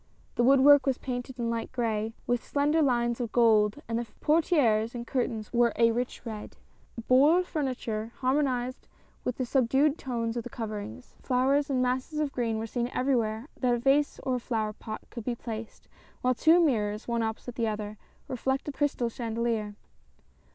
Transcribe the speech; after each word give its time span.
The 0.33 0.43
woodwork 0.43 0.87
was 0.87 0.97
painted 0.97 1.37
in 1.37 1.51
light 1.51 1.71
gray, 1.71 2.15
with 2.25 2.43
slender 2.43 2.81
lines 2.81 3.21
of 3.21 3.31
gold, 3.31 3.83
and 3.87 3.99
the 3.99 4.07
portieres 4.19 4.95
and 4.95 5.05
curtains 5.05 5.53
were 5.53 5.73
a 5.75 5.91
rich 5.91 6.25
red. 6.25 6.57
Boule 7.07 7.43
furniture 7.43 8.11
harmonized 8.17 8.87
with 9.23 9.37
the 9.37 9.45
5 9.45 9.45
82 9.45 9.45
C 9.45 9.45
L 9.45 9.45
O 9.45 9.45
T 9.45 9.45
I 9.45 9.45
L 9.45 9.45
D 9.45 9.45
E. 9.45 9.45
subdued 9.91 9.99
tones 9.99 10.37
of 10.37 10.43
the 10.43 10.49
coverings. 10.49 11.15
Flowers 11.21 11.69
and 11.69 11.83
masses 11.83 12.17
of 12.17 12.31
green 12.31 12.57
were 12.57 12.65
seen 12.65 12.89
everywhere 12.95 13.47
that 13.57 13.75
a 13.75 13.77
vase 13.77 14.19
or 14.23 14.37
a 14.37 14.39
flower 14.39 14.73
pot 14.73 15.01
could 15.11 15.23
be 15.23 15.35
placed, 15.35 15.87
while 16.23 16.33
two 16.33 16.59
mirrors— 16.59 17.07
one 17.07 17.21
opposite 17.21 17.53
the 17.53 17.67
other— 17.67 17.99
reflected 18.27 18.73
the 18.73 18.77
crystal 18.79 19.07
chandelier. 19.07 19.75